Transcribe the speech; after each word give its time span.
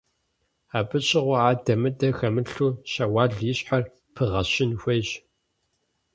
Абы 0.77 0.97
щыгъуэ 1.07 1.37
адэ-мыдэ 1.49 2.09
хэмылъу 2.17 2.71
Щэуал 2.91 3.31
и 3.51 3.53
щхьэр 3.57 3.83
пыгъэщын 4.13 4.71
хуейщ. 4.81 5.09